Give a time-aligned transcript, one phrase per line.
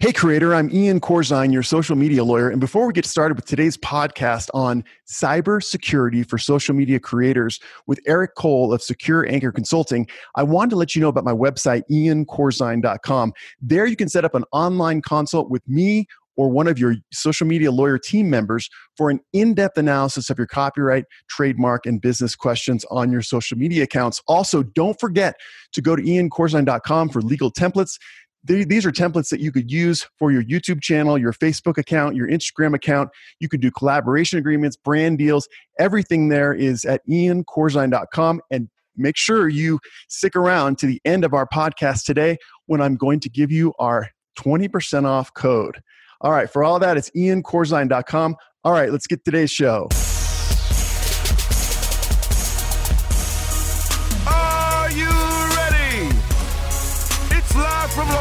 [0.00, 2.50] Hey, creator, I'm Ian Corzine, your social media lawyer.
[2.50, 7.98] And before we get started with today's podcast on cybersecurity for social media creators with
[8.06, 10.06] Eric Cole of Secure Anchor Consulting,
[10.36, 13.32] I wanted to let you know about my website, iancorzine.com.
[13.60, 16.06] There you can set up an online consult with me
[16.36, 20.38] or one of your social media lawyer team members for an in depth analysis of
[20.38, 24.22] your copyright, trademark, and business questions on your social media accounts.
[24.28, 25.34] Also, don't forget
[25.72, 27.98] to go to iancorzine.com for legal templates
[28.44, 32.28] these are templates that you could use for your YouTube channel, your Facebook account, your
[32.28, 33.10] Instagram account.
[33.40, 35.48] You could do collaboration agreements, brand deals.
[35.78, 38.40] Everything there is at iancorzine.com.
[38.50, 42.96] And make sure you stick around to the end of our podcast today when I'm
[42.96, 45.80] going to give you our 20% off code.
[46.20, 48.36] All right, for all that, it's iancorzine.com.
[48.64, 49.88] All right, let's get today's show.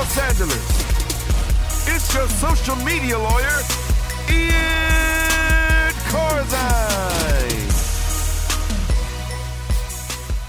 [0.07, 1.87] Los Angeles.
[1.89, 3.59] It's your social media lawyer,
[4.31, 7.67] Ian Corzine.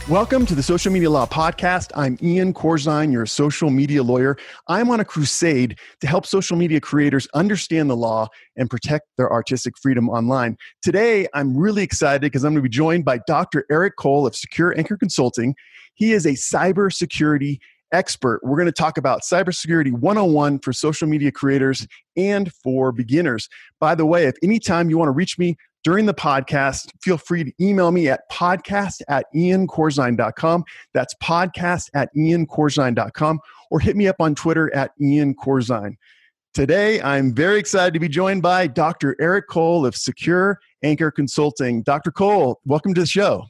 [0.08, 1.91] Welcome to the Social Media Law Podcast.
[1.96, 4.36] I'm Ian Corzine, your social media lawyer.
[4.68, 9.33] I'm on a crusade to help social media creators understand the law and protect their
[9.33, 10.56] artistic freedom online.
[10.83, 13.66] Today, I'm really excited because I'm going to be joined by Dr.
[13.72, 15.56] Eric Cole of Secure Anchor Consulting.
[15.94, 17.58] He is a cybersecurity
[17.92, 18.41] expert.
[18.42, 21.86] We're going to talk about cybersecurity 101 for social media creators
[22.17, 23.48] and for beginners.
[23.80, 27.45] By the way, if anytime you want to reach me during the podcast, feel free
[27.45, 30.64] to email me at podcast at iancorzine.com.
[30.92, 35.95] That's podcast at iancorzine.com or hit me up on Twitter at Ian Corzine.
[36.55, 39.14] Today, I'm very excited to be joined by Dr.
[39.20, 41.83] Eric Cole of Secure Anchor Consulting.
[41.83, 42.11] Dr.
[42.11, 43.45] Cole, welcome to the show.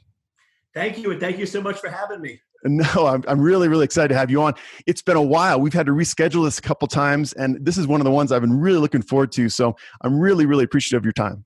[0.75, 2.39] Thank you, and thank you so much for having me.
[2.63, 4.53] No, I'm, I'm really, really excited to have you on.
[4.85, 5.61] It's been a while.
[5.61, 8.31] We've had to reschedule this a couple times, and this is one of the ones
[8.31, 9.49] I've been really looking forward to.
[9.49, 11.45] So I'm really, really appreciative of your time.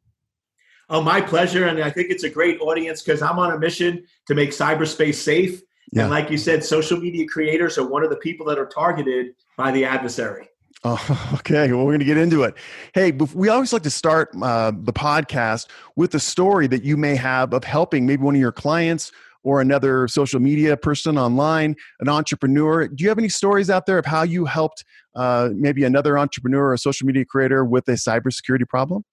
[0.90, 1.68] Oh, my pleasure.
[1.68, 5.16] And I think it's a great audience because I'm on a mission to make cyberspace
[5.16, 5.62] safe.
[5.92, 6.04] Yeah.
[6.04, 9.36] And like you said, social media creators are one of the people that are targeted
[9.58, 10.50] by the adversary.
[10.84, 11.72] Oh, okay.
[11.72, 12.56] Well, we're going to get into it.
[12.94, 17.16] Hey, we always like to start uh, the podcast with a story that you may
[17.16, 19.12] have of helping maybe one of your clients
[19.44, 22.88] or another social media person online, an entrepreneur.
[22.88, 24.84] Do you have any stories out there of how you helped
[25.16, 29.04] uh, maybe another entrepreneur or a social media creator with a cybersecurity problem?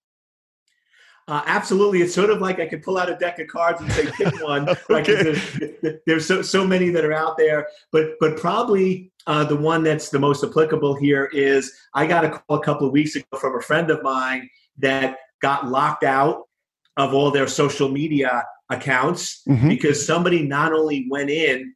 [1.28, 3.92] Uh, absolutely, it's sort of like I could pull out a deck of cards and
[3.92, 4.68] say pick one.
[4.68, 4.80] okay.
[4.88, 5.60] Like there's,
[6.04, 10.08] there's, so so many that are out there, but but probably uh, the one that's
[10.08, 13.56] the most applicable here is I got a call a couple of weeks ago from
[13.56, 16.48] a friend of mine that got locked out
[16.97, 19.69] of all their social media accounts mm-hmm.
[19.69, 21.75] because somebody not only went in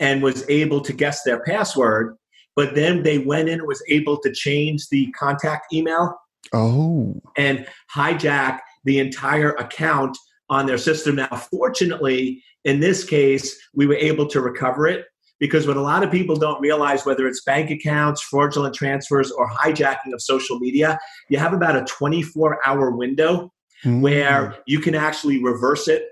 [0.00, 2.16] and was able to guess their password,
[2.56, 6.16] but then they went in and was able to change the contact email.
[6.52, 7.20] Oh.
[7.36, 10.16] And hijack the entire account
[10.50, 11.16] on their system.
[11.16, 15.06] Now, fortunately, in this case, we were able to recover it
[15.40, 19.48] because what a lot of people don't realize, whether it's bank accounts, fraudulent transfers, or
[19.50, 23.52] hijacking of social media, you have about a 24 hour window
[23.84, 24.00] mm.
[24.00, 26.04] where you can actually reverse it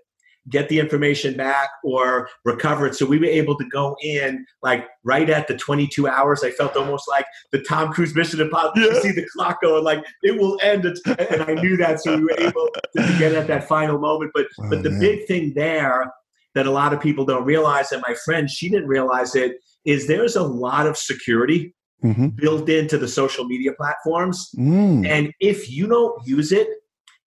[0.51, 2.95] get the information back or recover it.
[2.95, 6.43] So we were able to go in like right at the 22 hours.
[6.43, 8.83] I felt almost like the Tom Cruise Mission Impossible.
[8.83, 8.95] Yeah.
[8.95, 12.01] You see the clock going like it will end, and I knew that.
[12.01, 14.33] So we were able to get at that final moment.
[14.35, 15.01] But oh, but the man.
[15.01, 16.13] big thing there
[16.55, 20.07] that a lot of people don't realize, and my friend she didn't realize it, is
[20.07, 21.75] there's a lot of security.
[22.05, 22.31] Mm-hmm.
[22.31, 24.51] Built into the social media platforms.
[24.59, 25.07] Mm.
[25.07, 26.67] And if you don't use it,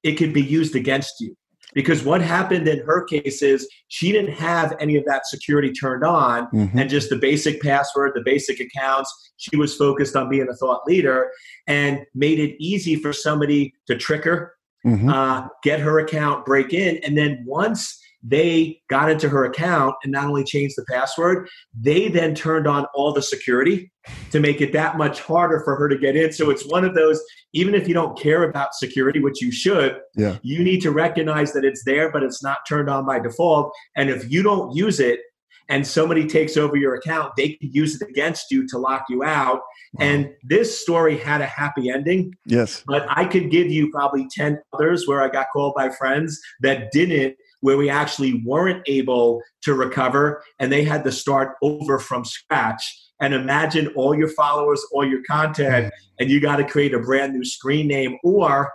[0.04, 1.34] it can be used against you.
[1.76, 6.04] Because what happened in her case is she didn't have any of that security turned
[6.04, 6.78] on mm-hmm.
[6.78, 9.14] and just the basic password, the basic accounts.
[9.38, 11.30] She was focused on being a thought leader
[11.68, 14.54] and made it easy for somebody to trick her,
[14.86, 15.10] mm-hmm.
[15.10, 16.98] uh, get her account, break in.
[17.04, 21.48] And then once they got into her account and not only changed the password,
[21.80, 23.92] they then turned on all the security
[24.32, 26.32] to make it that much harder for her to get in.
[26.32, 27.22] So it's one of those,
[27.54, 30.38] even if you don't care about security, which you should, yeah.
[30.42, 33.72] you need to recognize that it's there, but it's not turned on by default.
[33.96, 35.20] And if you don't use it,
[35.68, 39.24] and somebody takes over your account, they can use it against you to lock you
[39.24, 39.62] out.
[39.94, 40.06] Wow.
[40.06, 42.36] And this story had a happy ending.
[42.46, 42.84] Yes.
[42.86, 46.92] But I could give you probably 10 others where I got called by friends that
[46.92, 52.24] didn't where we actually weren't able to recover and they had to start over from
[52.24, 52.84] scratch
[53.20, 57.34] and imagine all your followers, all your content, and you got to create a brand
[57.34, 58.20] new screen name.
[58.24, 58.72] Or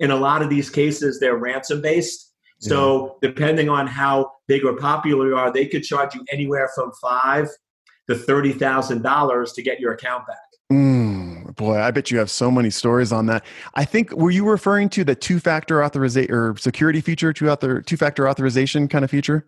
[0.00, 2.32] in a lot of these cases, they're ransom based.
[2.58, 3.28] So yeah.
[3.28, 7.48] depending on how big or popular you are, they could charge you anywhere from five
[8.08, 10.36] to thirty thousand dollars to get your account back.
[10.72, 11.21] Mm,
[11.56, 13.44] boy, I bet you have so many stories on that.
[13.74, 18.28] I think were you referring to the two-factor authorization or security feature, two author two-factor
[18.28, 19.46] authorization kind of feature?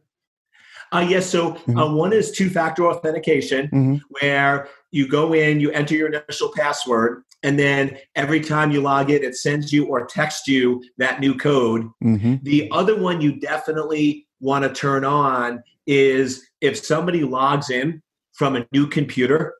[0.92, 1.28] Uh, yes.
[1.28, 1.78] So Mm-hmm.
[1.78, 4.00] uh, one is two-factor authentication, Mhm.
[4.20, 9.10] where you go in, you enter your initial password, and then every time you log
[9.10, 11.88] in, it sends you or texts you that new code.
[12.02, 12.36] Mm-hmm.
[12.42, 18.02] The other one you definitely want to turn on is if somebody logs in
[18.32, 19.54] from a new computer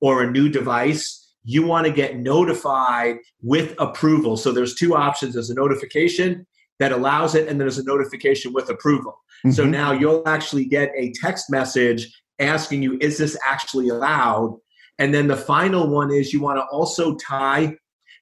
[0.00, 4.36] or a new device, you want to get notified with approval.
[4.36, 6.46] So there's two options there's a notification
[6.78, 9.14] that allows it, and then there's a notification with approval.
[9.52, 9.70] So Mhm.
[9.70, 14.58] now you'll actually get a text message asking you, is this actually allowed?
[14.98, 17.76] And then the final one is you want to also tie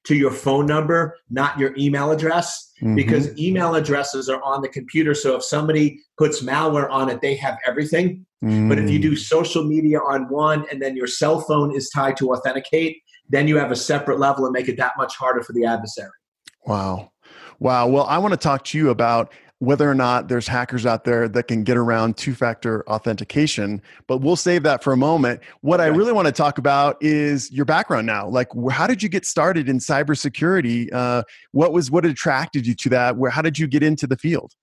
[0.05, 2.95] to your phone number, not your email address, Mhm.
[2.95, 5.13] because email addresses are on the computer.
[5.13, 8.25] So if somebody puts malware on it, they have everything.
[8.41, 9.03] But if you Mm.
[9.03, 12.99] do social media on one and then your cell phone is tied to authenticate,
[13.29, 16.11] then you have a separate level and make it that much harder for the adversary.
[16.67, 17.13] Wow.
[17.59, 17.89] Wow.
[17.89, 21.29] Well, I want to talk to you about whether or not there's hackers out there
[21.29, 25.41] that can get around two factor authentication, but we'll save that for a moment.
[25.63, 28.29] What I really want to talk about is your background now.
[28.29, 30.93] Like, how did you get started in cybersecurity?
[30.93, 33.17] Uh, what was what attracted you to that?
[33.17, 34.55] Where how did you get into the field?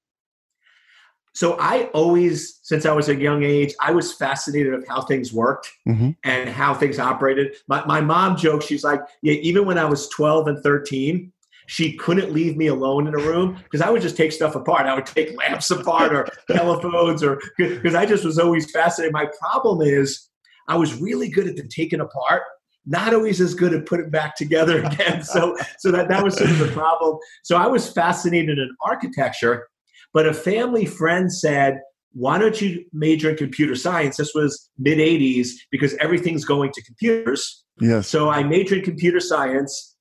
[1.35, 5.33] So I always, since I was a young age, I was fascinated of how things
[5.33, 6.15] worked Mhm.
[6.23, 7.55] and how things operated.
[7.67, 11.33] My, my mom jokes, she's like, yeah, even when I was 12 and 13,
[11.67, 14.85] she couldn't leave me alone in a room because I would just take stuff apart.
[14.85, 19.11] I would take lamps apart or telephones or because I just was always fascinated.
[19.13, 20.29] My problem is
[20.69, 22.43] I was really good at the taking apart,
[22.85, 25.23] not always as good at putting back together again.
[25.23, 27.17] So so that, that was sort of the problem.
[27.43, 29.67] So I was fascinated in architecture,
[30.15, 31.81] but a family friend said,
[32.13, 34.15] why don't you major in computer science?
[34.15, 37.65] This was mid 80s because everything's going to computers.
[37.81, 38.07] Yes.
[38.07, 39.97] So I majored in computer science.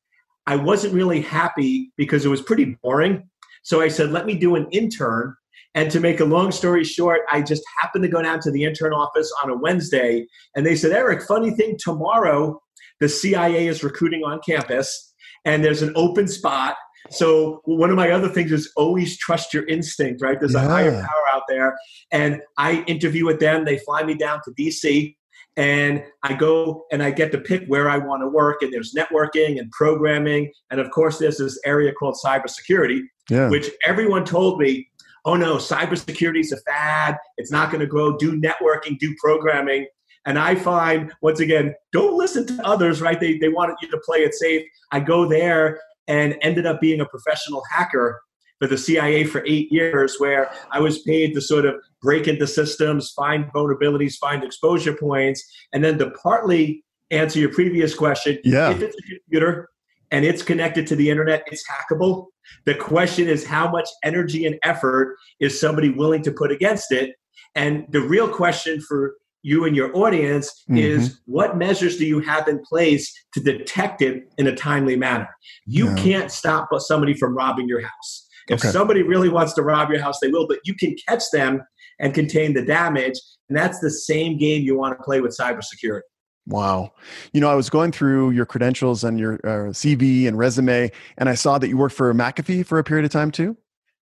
[0.47, 3.29] I wasn't really happy because it was pretty boring.
[3.65, 5.35] So I said, let me do an intern.
[5.75, 8.63] And to make a long story short, I just happened to go down to the
[8.63, 10.29] intern office on a Wednesday.
[10.55, 12.63] And they said, Eric, funny thing, tomorrow
[13.01, 15.13] the CIA is recruiting on campus
[15.45, 16.77] and there's an open spot.
[17.11, 20.39] So one of my other things is always trust your instinct, right?
[20.41, 21.77] There's a higher power out there.
[22.11, 23.65] And I interview with them.
[23.65, 25.15] They fly me down to DC
[25.57, 28.63] and I go and I get to pick where I want to work.
[28.63, 30.53] And there's networking and programming.
[30.71, 33.49] And of course, there's this area called cybersecurity, yeah.
[33.49, 34.89] which everyone told me,
[35.25, 37.17] oh no, cybersecurity is a fad.
[37.37, 38.17] It's not going to grow.
[38.17, 39.87] Do networking, do programming.
[40.27, 43.21] And I find, once again, don't listen to others, right?
[43.21, 44.67] They, they wanted you to play it safe.
[44.91, 48.21] I go there and ended up being a professional hacker
[48.61, 52.47] for the CIA for eight years, where I was paid to sort of break into
[52.47, 58.71] systems, find vulnerabilities, find exposure points, and then to partly answer your previous question, Yeah.
[58.71, 59.69] if it's a computer
[60.11, 62.27] and it's connected to the internet, it's hackable.
[62.65, 67.17] The question is how much energy and effort is somebody willing to put against it?
[67.55, 72.49] And the real question for you and your audience is what measures do you have
[72.49, 75.29] in place to detect it in a timely manner?
[75.67, 75.97] You Yeah.
[75.97, 78.27] can't stop somebody from robbing your house.
[78.49, 78.71] If Okay.
[78.71, 81.61] somebody really wants to rob your house, they will, but you can catch them
[82.01, 83.21] and contain the damage.
[83.51, 86.01] And that's the same game you want to play with cybersecurity.
[86.47, 86.93] Wow.
[87.35, 91.29] You know, I was going through your credentials and your uh, CV and resume, and
[91.29, 93.57] I saw that you worked for McAfee for a period of time too.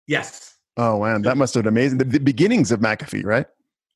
[0.07, 0.55] Yes.
[0.77, 1.97] Oh, man, that must have been amazing.
[1.97, 3.47] The, the beginnings of McAfee, right?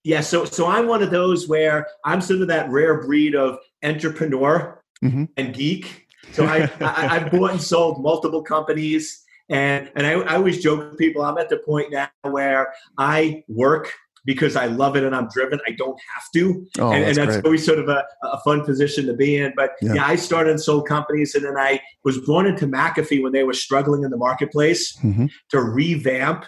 [0.03, 3.58] Yeah, so so I'm one of those where I'm sort of that rare breed of
[3.84, 5.29] entrepreneur Mhm.
[5.38, 6.08] and geek.
[6.32, 10.79] So I, I I've bought and sold multiple companies, and and I, I always joke
[10.91, 11.22] with people.
[11.22, 13.91] I'm at the point now where I work
[14.25, 15.60] because I love it and I'm driven.
[15.65, 18.63] I don't have to, Oh, and, that's, and that's always sort of a, a fun
[18.65, 19.53] position to be in.
[19.56, 19.94] But Yeah.
[19.96, 20.06] yeah.
[20.06, 23.53] I started and sold companies, and then I was brought into McAfee when they were
[23.53, 25.29] struggling in the marketplace Mhm.
[25.51, 26.46] to revamp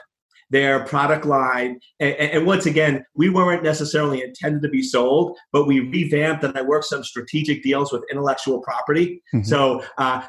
[0.52, 1.80] their product line.
[2.00, 6.56] And, and once again, we weren't necessarily intended to be sold, but we revamped and
[6.58, 9.24] I worked some strategic deals with intellectual property.
[9.34, 9.46] Mhm.
[9.46, 10.22] So, uh,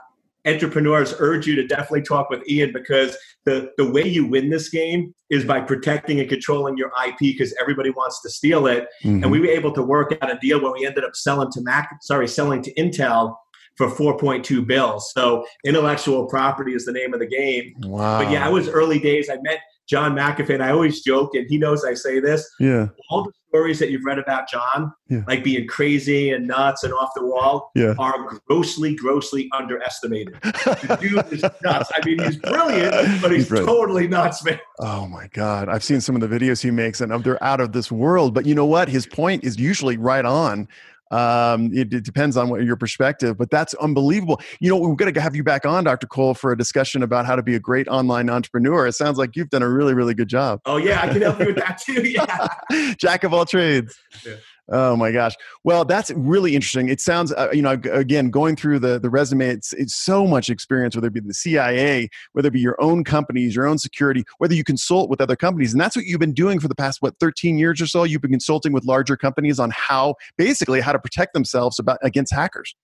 [0.45, 4.69] entrepreneurs urge you to definitely talk with Ian because the, the way you win this
[4.71, 8.88] game is by protecting and controlling your IP because everybody wants to steal it.
[9.05, 9.23] Mhm.
[9.23, 11.61] And we were able to work out a deal where we ended up selling to
[11.62, 13.37] Mac, sorry, selling to Intel
[13.76, 15.12] for 4.2 bills.
[15.14, 17.75] So intellectual property is the name of the game.
[17.85, 18.19] wow.
[18.23, 19.31] But yeah, I was early days.
[19.31, 19.61] I met
[19.92, 22.50] John McAfee, and I always joke, and he knows I say this.
[22.58, 22.87] yeah.
[23.11, 25.20] All the stories that you've read about John, Yeah.
[25.28, 27.92] like being crazy and nuts and off the wall, Yeah.
[27.99, 30.34] are grossly, grossly underestimated.
[30.42, 31.90] The dude is nuts.
[31.94, 33.68] I mean, he's brilliant, but he's, He's brilliant.
[33.68, 34.58] totally nuts, man.
[34.78, 35.68] Oh my God.
[35.68, 38.32] I've seen some of the videos he makes and they're out of this world.
[38.32, 38.88] But you know what?
[38.88, 40.66] His point is usually right on.
[41.12, 44.40] Um, it, it, depends on what your perspective, but that's unbelievable.
[44.61, 46.07] You know, we're going to have you back on, Dr.
[46.07, 48.87] Cole, for a discussion about how to be a great online entrepreneur.
[48.87, 50.61] It sounds like you've done a really, really good job.
[50.64, 52.02] Oh yeah, I can help you with that too.
[52.12, 53.97] Yeah, jack of all trades.
[54.26, 54.35] Yeah.
[54.71, 55.35] Oh my gosh.
[55.64, 56.88] Well, that's really interesting.
[56.88, 60.49] It sounds, uh, you know, again, going through the, the resume, it's, it's so much
[60.49, 64.25] experience, whether it be the CIA, whether it be your own companies, your own security,
[64.38, 65.73] whether you consult with other companies.
[65.73, 68.04] And that's what you've been doing for the past, what, 13 years or so?
[68.04, 72.33] You've been consulting with larger companies on how, basically, how to protect themselves about, against
[72.33, 72.75] hackers.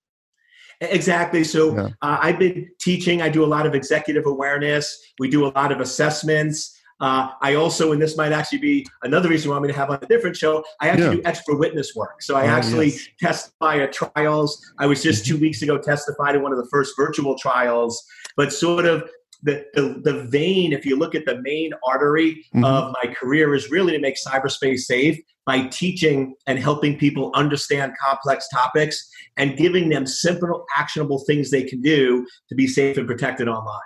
[0.80, 1.42] Exactly.
[1.42, 1.88] So yeah.
[2.02, 3.20] uh, I've been teaching.
[3.20, 5.00] I do a lot of executive awareness.
[5.18, 6.77] We do a lot of assessments.
[7.00, 9.90] Uh, I also, and this might actually be another reason why I'm going to have
[9.90, 11.22] on a different show, I actually yeah.
[11.22, 12.22] do expert witness work.
[12.22, 13.08] So I oh, actually yes.
[13.20, 14.60] testify at trials.
[14.78, 18.04] I was just two weeks ago testified in one of the first virtual trials,
[18.36, 19.08] but sort of
[19.42, 22.64] the, the, the vein, if you look at the main artery mm-hmm.
[22.64, 27.92] of my career, is really to make cyberspace safe by teaching and helping people understand
[28.04, 33.06] complex topics and giving them simple, actionable things they can do to be safe and
[33.06, 33.80] protected online.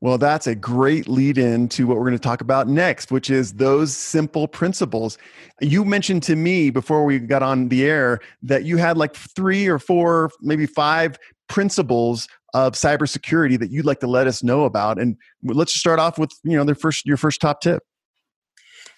[0.00, 3.30] Well, that's a great lead in to what we're going to talk about next, which
[3.30, 5.18] is those simple principles.
[5.60, 9.66] You mentioned to me before we got on the air that you had like three
[9.66, 11.18] or four, maybe five
[11.48, 14.98] principles of cybersecurity that you'd like to let us know about.
[14.98, 17.82] And let's start off with you know the first your first top tip.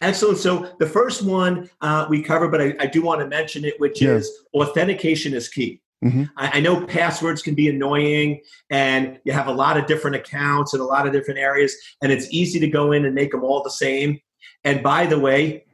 [0.01, 0.39] Excellent.
[0.39, 3.81] So the first one uh, we covered, but I, I, do want to mention it,
[3.81, 4.11] which yeah.
[4.11, 5.81] is authentication is key.
[6.05, 6.25] Mm-hmm.
[6.37, 8.41] I, I, know passwords can be annoying
[8.71, 12.13] and you have a lot of different accounts in a lot of different areas, and
[12.13, 14.21] it's easy to go in and make them all the same.
[14.63, 15.65] And by the way,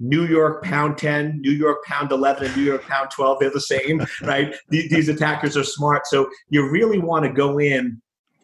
[0.00, 3.60] New York pound 10, New York pound 11, and New York pound 12, they're the
[3.60, 4.54] same, right?
[4.70, 6.06] These, these attackers are smart.
[6.06, 8.00] So you really want to go in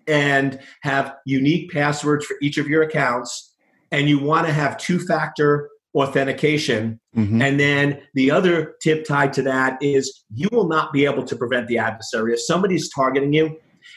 [0.07, 3.55] and have unique passwords for each of your accounts,
[3.93, 7.01] and you want to have two factor authentication.
[7.17, 7.43] Mm-hmm.
[7.43, 11.37] And then the other tip tied to that is you will not be able to
[11.37, 12.33] prevent the adversary.
[12.33, 13.57] If somebody's targeting you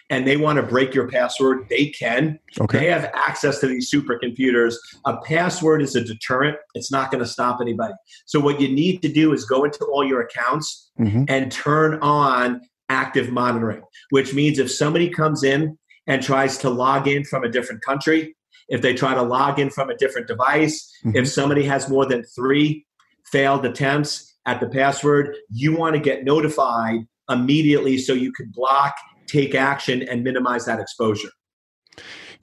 [0.10, 2.40] and they want to break your password, they can.
[2.60, 2.80] Okay.
[2.80, 4.76] They have access to these supercomputers.
[5.06, 7.94] A password is a deterrent, it's not going to stop anybody.
[8.26, 11.26] So, what you need to do is go into all your accounts mm-hmm.
[11.28, 17.08] and turn on active monitoring, which means if somebody comes in and tries to log
[17.08, 18.36] in from a different country,
[18.70, 21.18] if they try to log in from a different device, mm-hmm.
[21.18, 22.86] if somebody has more than three
[23.32, 28.96] failed attempts at the password, you want to get notified immediately so you can block,
[29.28, 31.30] take action, and minimize that exposure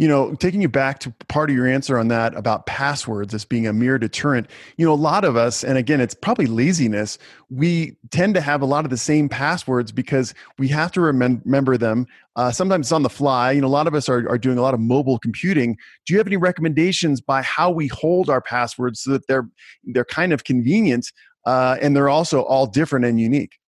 [0.01, 3.45] you know, taking you back to part of your answer on that about passwords as
[3.45, 7.19] being a mere deterrent, you know, a lot of us, and again, it's probably laziness,
[7.51, 11.43] we tend to have a lot of the same passwords because we have to remem-
[11.45, 12.07] remember them.
[12.35, 13.53] Uh, sometimes it's on the fly.
[13.53, 15.77] You know, a lot of us are, are doing a lot of mobile computing.
[16.07, 19.51] Do you have any recommendations by how we hold our passwords so that they're
[19.85, 21.13] they're kind of convenient
[21.45, 23.59] uh, and they're also all different and unique?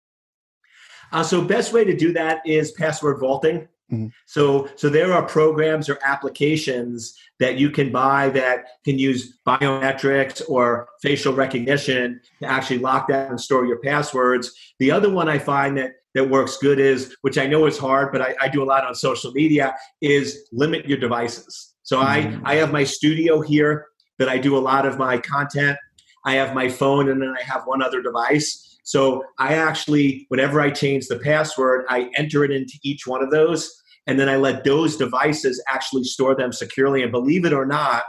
[1.12, 3.68] Uh, so, best way to do that is password vaulting.
[3.92, 4.06] Mm-hmm.
[4.26, 10.42] So, so there are programs or applications that you can buy that can use biometrics
[10.48, 14.52] or facial recognition to actually lock down and store your passwords.
[14.78, 18.12] The other one I find that that works good is, which I know is hard,
[18.12, 21.74] but I, I do a lot on social media, is limit your devices.
[21.82, 22.46] So mm-hmm.
[22.46, 23.86] I, I have my studio here
[24.18, 25.78] that I do a lot of my content.
[26.24, 28.78] I have my phone and then I have one other device.
[28.84, 33.30] So I actually, whenever I change the password, I enter it into each one of
[33.30, 37.02] those and then I let those devices actually store them securely.
[37.02, 38.04] And believe it or not,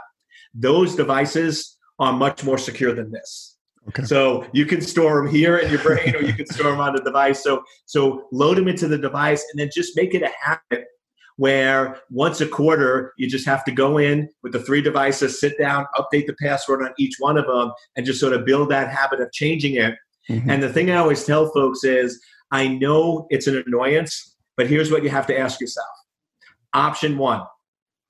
[0.54, 3.56] those devices are much more secure than this.
[3.88, 4.04] Okay.
[4.04, 6.94] So you can store them here in your brain, or you can store them on
[6.94, 7.42] the device.
[7.42, 10.86] So so load them into the device, and then just make it a habit
[11.36, 15.58] where once a quarter you just have to go in with the three devices, sit
[15.58, 18.88] down, update the password on each one of them, and just sort of build that
[18.88, 19.94] habit of changing it.
[20.30, 20.48] Mm-hmm.
[20.48, 22.20] And the thing I always tell folks is,
[22.50, 25.88] I know it's an annoyance but here's what you have to ask yourself.
[26.72, 27.42] Option one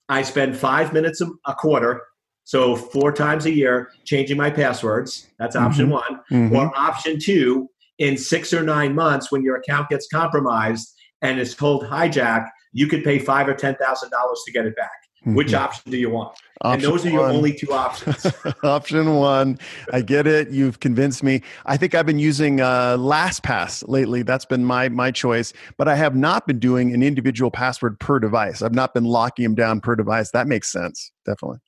[0.09, 2.03] I spend five minutes a quarter,
[2.45, 5.29] so four times a year, changing my passwords.
[5.39, 5.93] That's option mm-hmm.
[5.93, 6.21] one.
[6.31, 6.57] Mm-hmm.
[6.57, 11.55] Or option two, in six or nine months, when your account gets compromised and is
[11.55, 14.91] told hijack, you could pay five or ten thousand dollars to get it back.
[15.25, 15.37] Mm-hmm.
[15.37, 16.37] Which option do you want?
[16.61, 18.27] Option and those are your only two options.
[18.63, 19.59] option one.
[19.91, 20.51] I get it.
[20.51, 21.41] You've convinced me.
[21.65, 24.23] I think I've been using uh, LastPass lately.
[24.23, 25.55] That's been my my choice.
[25.79, 28.61] But I have not been doing an individual password per device.
[28.61, 30.31] I've not been locking them down per device.
[30.33, 31.11] That makes sense.
[31.25, 31.59] Definitely.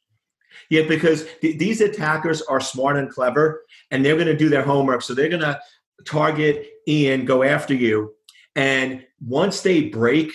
[0.69, 4.63] Yeah, because th- these attackers are smart and clever, and they're going to do their
[4.63, 5.01] homework.
[5.01, 5.59] So they're going to
[6.07, 8.15] target and go after you.
[8.55, 10.31] And once they break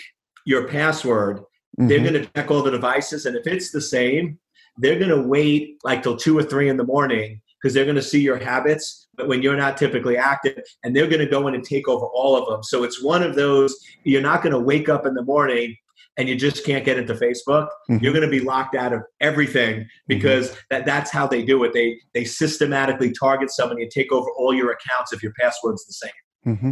[0.45, 1.41] your password,
[1.81, 1.88] Mm-hmm.
[1.88, 4.38] They're going to check all the devices, and if it's the same,
[4.77, 7.95] they're going to wait like till two or three in the morning because they're going
[7.95, 11.47] to see your habits but when you're not typically active and they're going to go
[11.47, 14.53] in and take over all of them so it's one of those you're not going
[14.53, 15.75] to wake up in the morning
[16.17, 18.03] and you just can't get into facebook mm-hmm.
[18.03, 19.88] you're going to be locked out of everything mm-hmm.
[20.07, 20.59] because mm-hmm.
[20.69, 24.53] that, that's how they do it they they systematically target somebody and take over all
[24.53, 26.71] your accounts if your password's the same mm-hmm.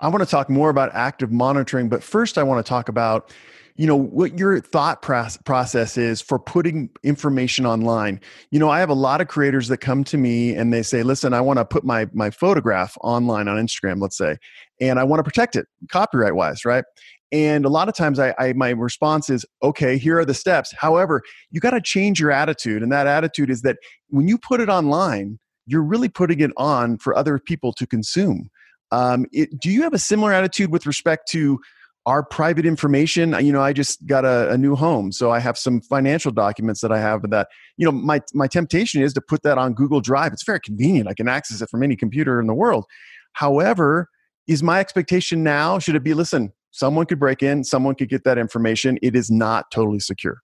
[0.00, 3.32] i want to talk more about active monitoring but first i want to talk about
[3.78, 8.20] you know what your thought process is for putting information online.
[8.50, 11.02] You know i have a lot of creators that come to me and they say
[11.02, 14.36] listen i want to put my my photograph online on instagram let's say
[14.80, 16.84] and i want to protect it copyright wise right?
[17.30, 20.74] And a lot of times I, I my response is okay here are the steps.
[20.76, 23.76] However you got to change your attitude and that attitude is that
[24.08, 28.48] when you put it online you're really putting it on for other people to consume.
[28.90, 31.60] Um, it, do you have a similar attitude with respect to
[32.06, 35.12] our private information you know i just got a, a, new home.
[35.12, 39.02] So i have some financial documents that i have that you know my, my temptation
[39.02, 40.32] is to put that on google drive.
[40.32, 41.08] It's very convenient.
[41.08, 42.84] I can access it from any computer in the world.
[43.32, 44.08] However
[44.46, 48.24] is my expectation now should it be listen someone could break in someone could get
[48.24, 48.98] that information.
[49.02, 50.38] It is not totally secure.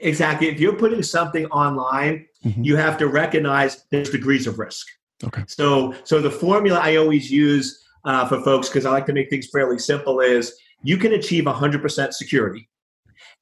[0.00, 0.48] Exactly.
[0.48, 2.62] If you're putting something online mm-hmm.
[2.62, 4.86] you have to recognize there's degrees of risk.
[5.24, 5.42] Okay.
[5.48, 9.30] So so the formula i always use uh, for folks because I like to make
[9.30, 12.68] things fairly simple is you can achieve 100% security.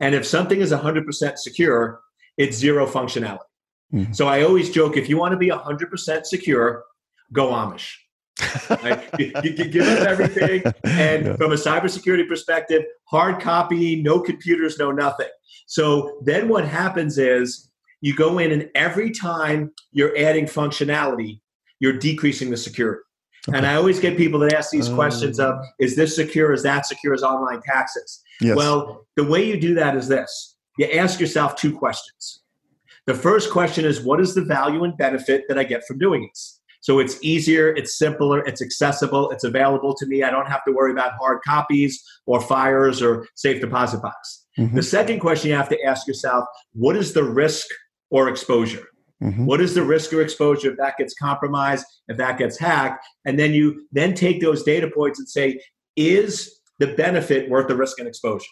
[0.00, 2.00] And if something is 100% secure,
[2.36, 3.38] it's zero functionality.
[3.92, 4.12] Mm-hmm.
[4.12, 6.84] So I always joke if you want to be 100% secure,
[7.32, 7.94] go Amish.
[8.68, 9.08] right?
[9.18, 10.62] you, you, give up everything.
[10.84, 11.36] And yeah.
[11.36, 15.28] from a cybersecurity perspective, hard copy, no computers, no nothing.
[15.66, 17.70] So then what happens is
[18.00, 21.40] you go in, and every time you're adding functionality,
[21.80, 23.02] you're decreasing the security.
[23.48, 23.56] Okay.
[23.56, 25.64] And I always get people that ask these questions of, oh.
[25.78, 26.52] is this secure?
[26.52, 28.22] Is that secure as online taxes?
[28.40, 28.56] Yes.
[28.56, 30.56] Well, the way you do that is this.
[30.78, 32.42] You ask yourself two questions.
[33.06, 36.28] The first question is, what is the value and benefit that I get from doing
[36.28, 36.60] this?
[36.80, 40.22] So it's easier, it's simpler, it's accessible, it's available to me.
[40.22, 44.46] I don't have to worry about hard copies or fires or safe deposit box.
[44.58, 44.76] Mm-hmm.
[44.76, 47.66] The second question you have to ask yourself, what is the risk
[48.10, 48.86] or exposure?
[49.22, 49.46] Mm-hmm.
[49.46, 53.06] What is the risk or exposure if that gets compromised, if that gets hacked?
[53.24, 55.60] And then you then take those data points and say,
[55.96, 58.44] is the benefit worth the risk and exposure?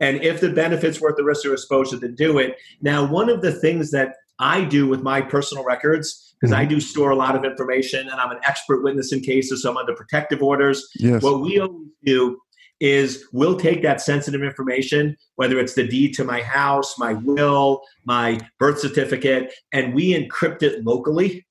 [0.00, 2.56] And if the benefit's worth the risk or exposure, then do it.
[2.82, 6.62] Now, one of the things that I do with my personal records, because mm-hmm.
[6.62, 9.70] I do store a lot of information and I'm an expert witness in cases, so
[9.70, 10.86] I'm under protective orders.
[10.96, 11.22] Yes.
[11.22, 12.38] What we always do
[12.80, 17.82] is we'll take that sensitive information, whether it's the deed to my house, my will,
[18.04, 21.46] my birth certificate, and we encrypt it locally.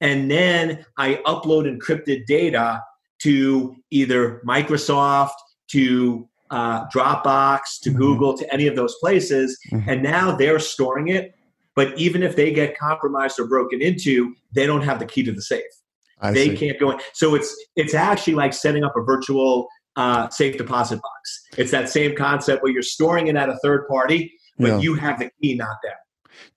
[0.00, 2.82] And then I upload encrypted data
[3.20, 5.32] to either Microsoft,
[5.68, 7.98] to uh, Dropbox, to mm-hmm.
[7.98, 9.58] Google, to any of those places.
[9.72, 9.90] Mm-hmm.
[9.90, 11.34] And now they're storing it.
[11.74, 15.32] But even if they get compromised or broken into, they don't have the key to
[15.32, 15.62] the safe.
[16.20, 16.56] I they see.
[16.56, 16.98] can't go in.
[17.12, 21.46] So it's it's actually like setting up a virtual uh, safe deposit box.
[21.58, 24.78] It's that same concept where you're storing it at a third party, but yeah.
[24.78, 25.92] you have the key, not them.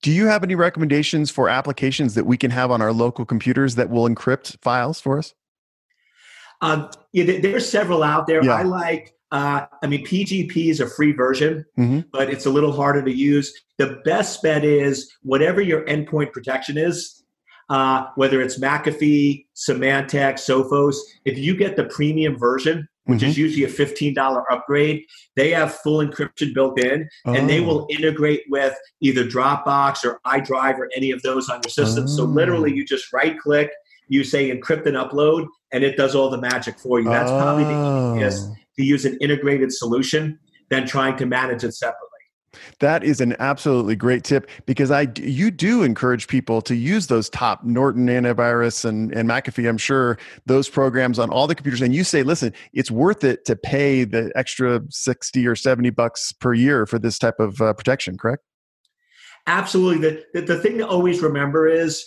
[0.04, 3.75] Do you have any recommendations for applications that we can have on our local computers
[3.75, 5.34] that will encrypt files for us?
[6.62, 8.43] Um, yeah, there's several out there.
[8.43, 8.54] Yeah.
[8.54, 12.01] I like, uh, I mean, PGP is a free version, mm-hmm.
[12.12, 13.51] but it's a little harder to use.
[13.80, 17.23] The best bet is whatever your endpoint protection is,
[17.71, 23.30] uh, whether it's McAfee, Symantec, Sophos, if you get the premium version, which mm-hmm.
[23.30, 25.06] is usually a $15 upgrade.
[25.36, 27.34] They have full encryption built in, oh.
[27.34, 27.88] and they will oh.
[27.89, 32.06] integrate with either Dropbox or iDrive or any of those on your system.
[32.06, 32.08] Oh.
[32.08, 33.69] So literally, you just right click,
[34.08, 37.10] you say encrypt and upload, and it does all the magic for you.
[37.10, 37.39] That's oh.
[37.39, 38.56] probably the easiest oh.
[38.78, 42.08] to use an integrated solution than trying to manage it separately.
[42.80, 47.30] That is an absolutely great tip because I you do encourage people to use those
[47.30, 51.82] top Norton antivirus and, and McAfee, I'm sure, those programs on all the computers.
[51.82, 56.32] And you say, listen, it's worth it to pay the extra 60 or 70 bucks
[56.34, 58.44] per year for this type of uh, protection, correct?
[59.48, 60.10] Absolutely.
[60.10, 62.06] The, the, the thing to always remember is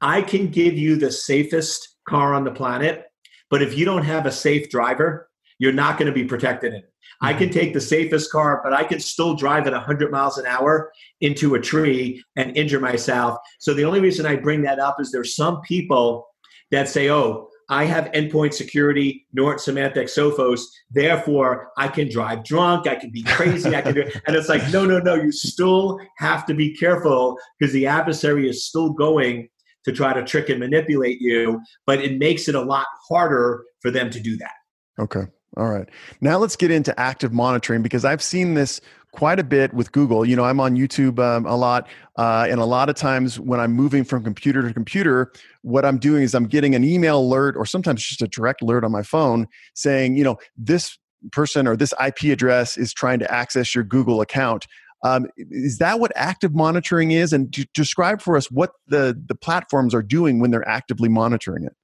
[0.00, 3.06] I can give you the safest car on the planet,
[3.50, 6.80] but if you don't have a safe driver, you're not going to be protected in
[6.80, 6.92] it.
[7.22, 10.46] I can take the safest car, but I can still drive at 100 miles an
[10.46, 13.38] hour into a tree and injure myself.
[13.58, 16.28] So the only reason I bring that up is there's some people
[16.70, 20.62] that say, oh, I have endpoint security, Norton, Symantec, Sophos.
[20.90, 22.86] Therefore, I can drive drunk.
[22.86, 23.74] I can be crazy.
[23.74, 25.14] I can do, and it's like, no, no, no.
[25.14, 29.48] You still have to be careful because the adversary is still going
[29.84, 31.60] to try to trick and manipulate you.
[31.86, 34.52] But it makes it a lot harder for them to do that.
[35.00, 35.26] Okay.
[35.56, 35.88] All right.
[36.20, 38.80] Now let's get into active monitoring because I've seen this
[39.12, 40.26] quite a bit with Google.
[40.26, 43.58] You know, I'm on YouTube um, a lot, uh, and a lot of times when
[43.58, 47.56] I'm moving from computer to computer, what I'm doing is I'm getting an email alert
[47.56, 50.98] or sometimes just a direct alert on my phone saying, you know, this
[51.32, 54.66] person or this IP address is trying to access your Google account.
[55.02, 57.32] Um, is that what active monitoring is?
[57.32, 61.74] And describe for us what the, the platforms are doing when they're actively monitoring it.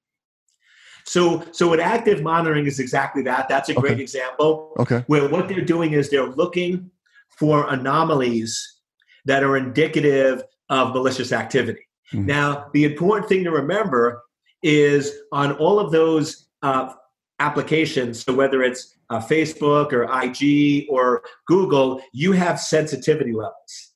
[1.04, 3.48] So, so what active monitoring is exactly that.
[3.48, 4.02] That's a great Okay.
[4.02, 4.72] example.
[4.78, 5.04] Okay.
[5.06, 6.90] Where what they're doing is they're looking
[7.38, 8.76] for anomalies
[9.24, 11.86] that are indicative of malicious activity.
[12.12, 12.26] Mhm.
[12.26, 14.22] Now, the important thing to remember
[14.62, 16.92] is on all of those uh,
[17.40, 23.92] applications, so whether it's uh, Facebook or IG or Google, you have sensitivity levels.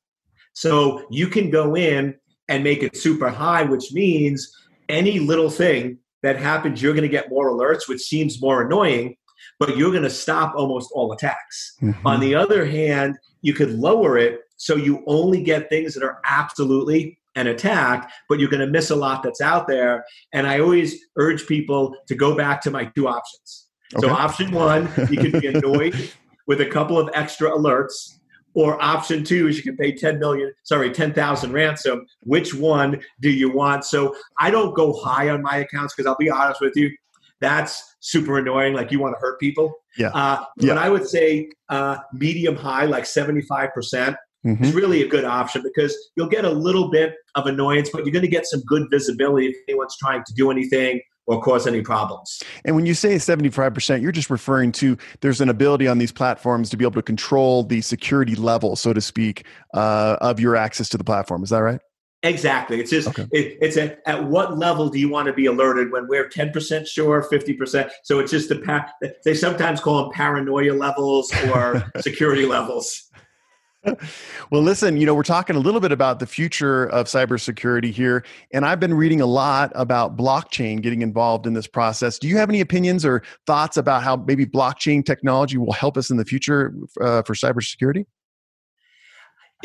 [0.52, 2.16] So you can go in
[2.48, 4.50] and make it super high, which means
[4.88, 9.16] any little thing that happens, you're going to get more alerts, which seems more annoying,
[9.60, 11.76] but you're going to stop almost all attacks.
[11.80, 11.94] Mhm.
[12.04, 16.18] On the other hand, you could lower it so you only get things that are
[16.24, 20.04] absolutely an attack, but you're going to miss a lot that's out there.
[20.32, 23.66] And I always urge people to go back to my two options.
[24.00, 26.10] So, option one, you can be annoyed
[26.48, 28.15] with a couple of extra alerts.
[28.56, 32.06] Or option two is you can pay 10 million, sorry, 10,000 ransom.
[32.22, 33.84] Which one do you want?
[33.84, 36.90] So I don't go high on my accounts because I'll be honest with you,
[37.38, 38.72] that's super annoying.
[38.72, 39.74] Like you want to hurt people.
[39.98, 40.08] Yeah.
[40.08, 40.72] Uh, Yeah.
[40.74, 44.16] But I would say uh, medium high, like 75%
[44.46, 44.62] Mhm.
[44.64, 48.12] is really a good option because you'll get a little bit of annoyance, but you're
[48.12, 51.82] going to get some good visibility if anyone's trying to do anything or cause any
[51.82, 52.42] problems.
[52.64, 56.70] And when you say 75%, you're just referring to there's an ability on these platforms
[56.70, 60.88] to be able to control the security level, so to speak, uh, of your access
[60.90, 61.42] to the platform.
[61.42, 61.80] Is that right?
[62.22, 62.80] Exactly.
[62.80, 63.26] It's just Okay.
[63.30, 66.50] it, it's a, at what level do you want to be alerted when we're ten
[66.50, 67.92] percent sure, fifty percent.
[68.04, 68.90] So it's just the pa-
[69.24, 73.05] they sometimes call them paranoia levels or security levels.
[74.50, 78.24] Well, listen, you know, we're talking a little bit about the future of cybersecurity here,
[78.52, 82.18] and I've been reading a lot about blockchain getting involved in this process.
[82.18, 86.10] Do you have any opinions or thoughts about how maybe blockchain technology will help us
[86.10, 88.06] in the future uh, for cybersecurity?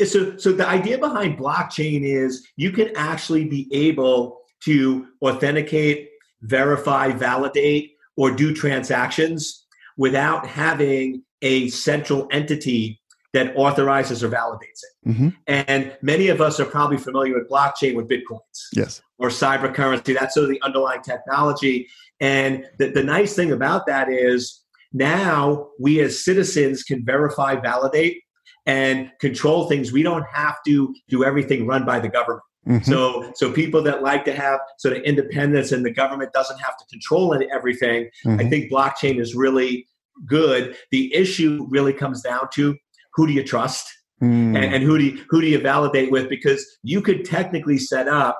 [0.00, 6.10] Yeah, So, so the idea behind blockchain is you can actually be able to authenticate,
[6.42, 9.64] verify, validate, or do transactions
[9.96, 13.01] without having a central entity
[13.32, 15.14] that authorizes or validates it.
[15.14, 19.02] hmm And many of us are probably familiar with blockchain with bitcoins Yes.
[19.18, 20.12] or cyber currency.
[20.12, 21.88] That's sort of the underlying technology.
[22.20, 28.20] And the, the nice thing about that is now we as citizens can verify, validate,
[28.66, 29.92] and control things.
[29.92, 32.42] We don't have to do everything run by the government.
[32.68, 32.84] Mhm.
[32.84, 36.76] So, so people that like to have sort of independence and the government doesn't have
[36.76, 38.50] to control everything, I Mhm.
[38.50, 39.88] think blockchain is really
[40.26, 40.76] good.
[40.92, 42.76] The issue really comes down to
[43.14, 43.86] who do you trust?
[44.22, 44.54] Mm.
[44.56, 46.28] and, and who do you, who do you validate with?
[46.28, 48.38] Because you could technically set up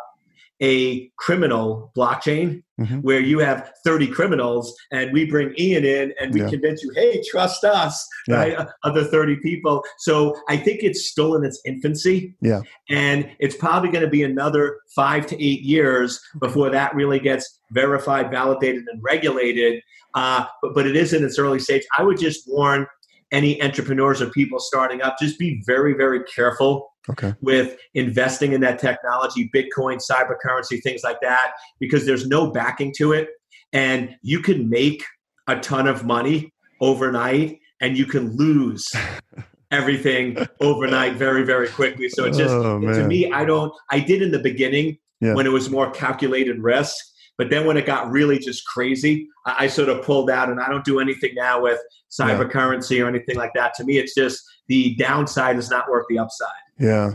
[0.62, 3.02] a criminal blockchain Mhm.
[3.02, 6.48] where you have 30 criminals and we bring Ian in and we Yeah.
[6.50, 8.37] convince you, hey, trust us, Yeah.
[8.37, 8.54] right?
[8.56, 9.82] Uh, Other 30 people.
[9.98, 12.37] So I think it's still in its infancy.
[12.40, 12.61] Yeah.
[12.88, 17.58] And it's probably going to be another five to eight years before that really gets
[17.72, 19.82] verified, validated, and regulated.
[20.14, 21.82] Uh, but, but it is in its early stage.
[21.98, 22.87] I would just warn
[23.33, 27.35] any entrepreneurs or people starting up, just be very, very careful Okay.
[27.40, 32.92] with investing in that technology, Bitcoin, cyber currency, things like that, because there's no backing
[32.99, 33.31] to it.
[33.73, 35.03] And you can make
[35.49, 38.88] a ton of money overnight and you can lose
[39.73, 42.09] everything overnight very, very quickly.
[42.09, 45.35] So it just, Oh, to me, I don't, I did in the beginning Yeah.
[45.35, 46.95] when it was more calculated risk.
[47.38, 50.61] But then when it got really just crazy, I, I sort of pulled out and
[50.61, 53.75] I don't do anything now with cyber currency or anything like that.
[53.75, 56.49] To me, it's just the downside is not worth the upside.
[56.79, 57.14] Yeah.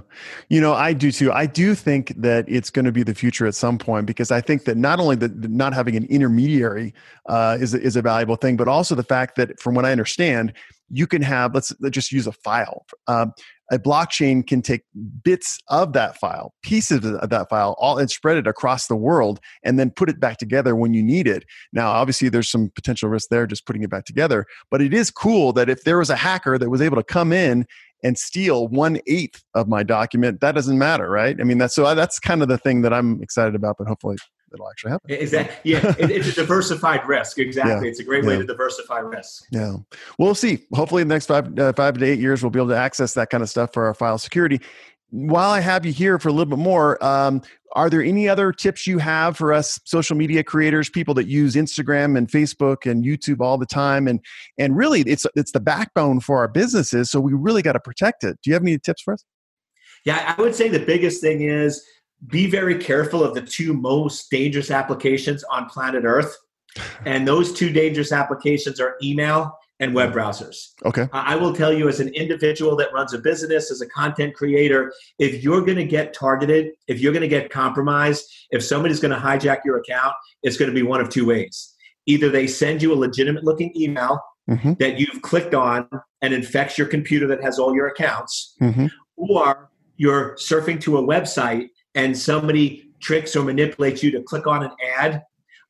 [0.50, 1.32] You know, I do too.
[1.32, 4.40] I do think that it's going to be the future at some point because I
[4.40, 6.94] think that not only that that not having an intermediary
[7.28, 10.54] uh, is, is a valuable thing, but also the fact that, from what I understand,
[10.90, 12.86] you can have, let's, let's just use a file.
[13.08, 13.34] Um,
[13.72, 14.84] a blockchain can take
[15.24, 19.40] bits of that file, pieces of that file, all and spread it across the world,
[19.64, 21.44] and then put it back together when you need it.
[21.74, 25.12] Now, obviously, there's some potential risk there just putting it back together, but it is
[25.12, 27.66] cool that if there was a hacker that was able to come in
[28.04, 31.36] and steal one eighth of my document, that doesn't matter, right?
[31.40, 34.18] I mean, that's so that's kind of the thing that I'm excited about, but hopefully
[34.58, 35.10] it'll actually happen.
[35.10, 35.78] Is that yeah?
[36.00, 37.40] It, it's a diversified risk.
[37.40, 37.88] Exactly.
[37.88, 37.90] Yeah.
[37.90, 39.46] It's a great way to diversify risk.
[39.52, 39.78] Yeah,
[40.18, 40.66] we'll see.
[40.74, 43.14] Hopefully, in the next five uh, five to eight years, we'll be able to access
[43.14, 44.60] that kind of stuff for our file security.
[45.10, 47.42] while I have you here for a little bit more, um,
[47.74, 51.56] are there any other tips you have for us social media creators, people that use
[51.56, 54.20] Instagram and Facebook and YouTube all the time, and
[54.58, 58.24] and really it's it's the backbone for our businesses, so we really got to protect
[58.24, 58.38] it.
[58.44, 59.24] Do you have any tips for us?
[60.06, 61.84] Yeah, I would say the biggest thing is
[62.26, 66.36] be very careful of the two most dangerous applications on planet Earth,
[67.06, 70.74] and those two dangerous applications are email and web browsers.
[70.86, 71.08] Okay.
[71.14, 74.92] I will tell you, as an individual that runs a business, as a content creator,
[75.20, 79.14] if you're going to get targeted, if you're going to get compromised, if somebody's going
[79.14, 81.76] to hijack your account, it's going to be one of two ways.
[82.08, 84.74] Either they send you a legitimate looking email mm-hmm.
[84.80, 85.88] that you've clicked on
[86.22, 88.88] and infects your computer that has all your accounts, mm-hmm.
[89.16, 94.64] or you're surfing to a website and somebody tricks or manipulates you to click on
[94.64, 95.24] an ad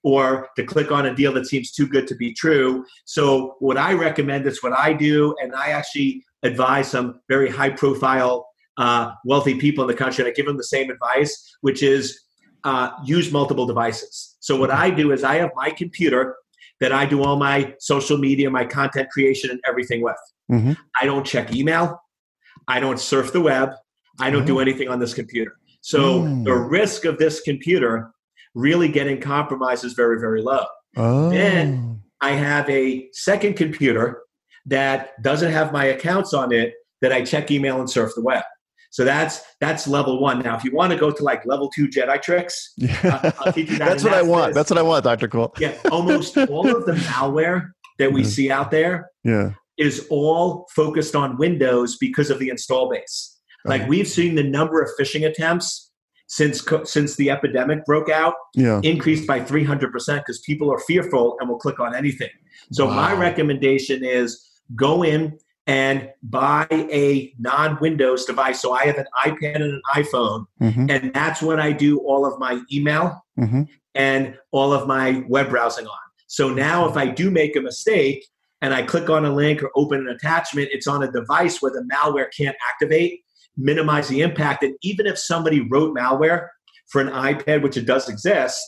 [0.04, 2.86] or to click on a deal that seems too good to be true.
[3.06, 7.72] So, what I recommend is what I do, and I actually advise some very high
[7.72, 11.82] profile, uh, wealthy people in the country, and I give them the same advice, which
[11.82, 12.20] is
[12.64, 14.38] uh, use multiple devices.
[14.40, 16.36] So, what I do is I have my computer
[16.80, 20.16] that I do all my social media, my content creation, and everything with.
[20.52, 20.74] Mm-hmm.
[21.02, 22.02] I don't check email,
[22.68, 23.72] I don't surf the web,
[24.20, 24.48] I don't mm-hmm.
[24.48, 25.58] do anything on this computer.
[25.88, 26.44] So, mm.
[26.44, 28.12] the risk of this computer
[28.54, 30.66] really getting compromised is very, very low.
[30.98, 31.30] Oh.
[31.30, 34.24] Then I have a second computer
[34.66, 38.44] that doesn't have my accounts on it that I check email and surf the web.
[38.90, 40.40] So that's that's level one.
[40.40, 43.32] Now, if you want to go to like level two Jedi tricks, yeah.
[43.40, 43.88] I'll, teach you that.
[43.88, 44.56] that's what I want.
[44.56, 45.54] That's what I want, Doctor Cole.
[45.58, 49.52] yeah, almost all of the malware that we see out there yeah.
[49.78, 53.37] is all focused on Windows because of the install base.
[53.68, 55.88] Like we've seen the number of phishing attempts
[56.28, 58.80] since since the epidemic broke out yeah.
[58.84, 62.30] increased by 300% because people are fearful and will click on anything
[62.72, 62.96] so wow.
[62.96, 69.56] my recommendation is go in and buy a non-windows device so i have an ipad
[69.56, 70.86] and an iphone mm-hmm.
[70.90, 73.64] and that's when i do all of my email mm-hmm.
[73.96, 78.26] and all of my web browsing on so now if i do make a mistake
[78.62, 81.72] and i click on a link or open an attachment it's on a device where
[81.72, 83.22] the malware can't activate
[83.58, 84.64] minimize the impact.
[84.64, 86.48] And even if somebody wrote malware
[86.90, 88.62] for an iPad, which it does exist,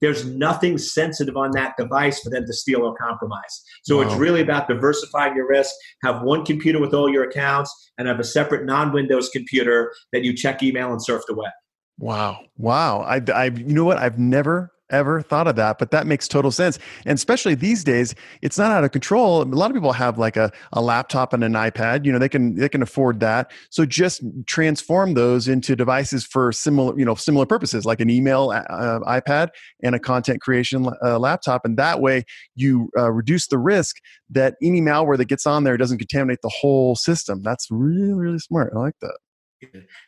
[0.00, 3.62] there's nothing sensitive on that device for them to steal or compromise.
[3.84, 4.02] So wow.
[4.02, 5.72] it's really about diversifying your risk.
[6.02, 10.34] Have one computer with all your accounts and have a separate non-Windows computer that you
[10.34, 11.52] check email and surf the web.
[11.98, 12.40] Wow.
[12.56, 13.02] Wow.
[13.02, 13.98] I, I, you know what?
[13.98, 16.78] I've never ever thought of that, but that makes total sense.
[17.04, 19.42] And especially these days, it's not out of control.
[19.42, 22.04] A lot of people have like a, a laptop and an iPad.
[22.04, 23.50] You know, they can they can afford that.
[23.70, 28.50] So just transform those into devices for similar you know similar purposes, like an email
[28.50, 29.48] uh, iPad
[29.82, 31.64] and a content creation uh, laptop.
[31.64, 32.24] And that way,
[32.54, 33.96] you uh, reduce the risk
[34.30, 37.42] that any malware that gets on there doesn't contaminate the whole system.
[37.42, 38.72] That's really really smart.
[38.76, 39.18] I like that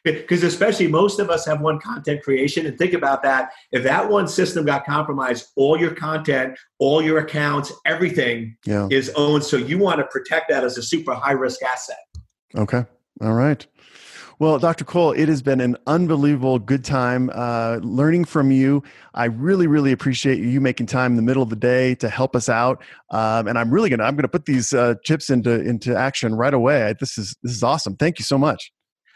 [0.04, 4.08] because especially most of us have one content creation and think about that if that
[4.08, 8.88] one system got compromised all your content all your accounts everything yeah.
[8.90, 11.98] is owned so you want to protect that as a super high risk asset
[12.56, 12.84] okay
[13.20, 13.66] all right
[14.38, 14.84] well, Dr.
[14.84, 18.82] Cole, it has been an unbelievable good time uh, learning from you.
[19.14, 22.34] I really, really appreciate you making time in the middle of the day to help
[22.34, 22.82] us out.
[23.10, 26.52] Um, and I'm really gonna I'm gonna put these uh, tips into into action right
[26.52, 26.94] away.
[26.98, 27.96] This is this is awesome.
[27.96, 28.72] Thank you so much.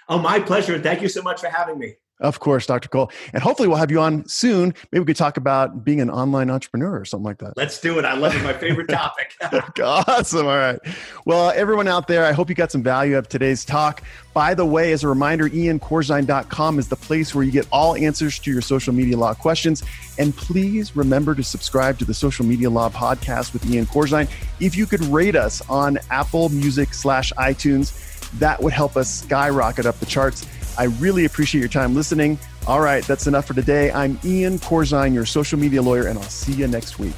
[0.08, 0.78] Oh, my pleasure.
[0.78, 1.96] Thank you so much for having me.
[2.20, 2.88] Of course, Dr.
[2.88, 3.12] Cole.
[3.32, 4.74] And hopefully we'll have you on soon.
[4.90, 7.56] Maybe we could talk about being an online entrepreneur or something like that.
[7.56, 8.04] Let's do it.
[8.04, 8.42] I love it.
[8.42, 9.34] My favorite topic.
[9.80, 10.46] awesome.
[10.46, 10.80] All right.
[11.26, 14.02] Well, uh, everyone out there, I hope you got some value of today's talk.
[14.34, 18.40] By the way, as a reminder, iancorzine.com is the place where you get all answers
[18.40, 19.84] to your social media law questions.
[20.18, 24.28] And please remember to subscribe to the Social Media Law Podcast with Ian Corzine.
[24.58, 27.92] If you could rate us on Apple Music slash iTunes,
[28.34, 30.46] that would help us skyrocket up the charts.
[30.78, 32.38] I really appreciate your time listening.
[32.66, 33.90] All right, that's enough for today.
[33.90, 37.16] I'm Ian Corzine, your social media lawyer, and I'll see you next week.